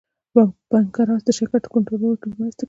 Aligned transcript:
پنکراس 0.69 1.21
د 1.25 1.29
شکر 1.39 1.59
کنټرول 1.73 2.13
کې 2.21 2.27
مرسته 2.29 2.57
کوي 2.57 2.57